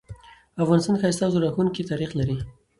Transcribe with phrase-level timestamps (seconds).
[0.63, 2.37] افغانستان ښایسته او زړه راښکونکې تاریخ لري